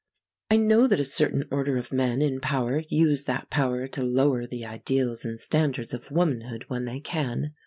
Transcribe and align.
I 0.49 0.57
know 0.57 0.87
that 0.87 0.99
a 0.99 1.05
certain 1.05 1.43
order 1.51 1.77
of 1.77 1.93
men 1.93 2.23
in 2.23 2.39
power 2.39 2.81
use 2.89 3.25
that 3.25 3.51
power 3.51 3.87
to 3.89 4.01
lower 4.03 4.47
the 4.47 4.65
ideals 4.65 5.23
and 5.25 5.39
standards 5.39 5.93
of 5.93 6.09
womanhood 6.09 6.65
when 6.69 6.85
they 6.85 6.99
can. 6.99 7.53